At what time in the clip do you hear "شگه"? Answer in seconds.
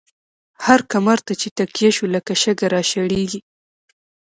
2.41-2.67